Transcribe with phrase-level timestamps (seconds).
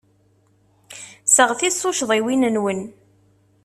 [1.35, 2.81] Seɣtit tuccḍiwin-nwen.